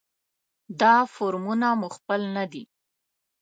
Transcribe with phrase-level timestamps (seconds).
[0.81, 2.63] دا فورمونه مو خپل نه دي.